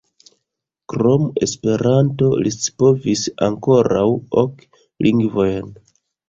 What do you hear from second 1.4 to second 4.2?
Esperanto li scipovis ankoraŭ